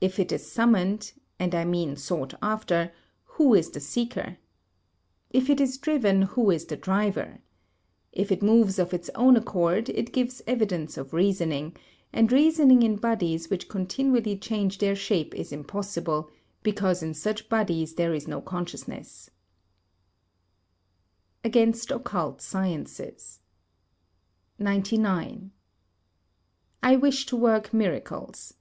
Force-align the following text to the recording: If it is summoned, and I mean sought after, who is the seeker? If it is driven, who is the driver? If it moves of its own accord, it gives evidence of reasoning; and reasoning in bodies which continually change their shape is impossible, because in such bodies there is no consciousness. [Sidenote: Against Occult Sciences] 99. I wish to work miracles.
If 0.00 0.18
it 0.18 0.32
is 0.32 0.50
summoned, 0.50 1.12
and 1.38 1.54
I 1.54 1.66
mean 1.66 1.94
sought 1.96 2.32
after, 2.40 2.90
who 3.36 3.52
is 3.52 3.68
the 3.70 3.80
seeker? 3.80 4.38
If 5.28 5.50
it 5.50 5.60
is 5.60 5.76
driven, 5.76 6.22
who 6.22 6.50
is 6.50 6.64
the 6.64 6.76
driver? 6.78 7.42
If 8.12 8.32
it 8.32 8.42
moves 8.42 8.78
of 8.78 8.94
its 8.94 9.10
own 9.14 9.36
accord, 9.36 9.90
it 9.90 10.10
gives 10.14 10.40
evidence 10.46 10.96
of 10.96 11.12
reasoning; 11.12 11.76
and 12.14 12.32
reasoning 12.32 12.82
in 12.82 12.96
bodies 12.96 13.50
which 13.50 13.68
continually 13.68 14.38
change 14.38 14.78
their 14.78 14.96
shape 14.96 15.34
is 15.34 15.52
impossible, 15.52 16.30
because 16.62 17.02
in 17.02 17.12
such 17.12 17.50
bodies 17.50 17.96
there 17.96 18.14
is 18.14 18.26
no 18.26 18.40
consciousness. 18.40 19.28
[Sidenote: 21.44 21.44
Against 21.44 21.90
Occult 21.90 22.40
Sciences] 22.40 23.40
99. 24.58 25.50
I 26.82 26.96
wish 26.96 27.26
to 27.26 27.36
work 27.36 27.74
miracles. 27.74 28.54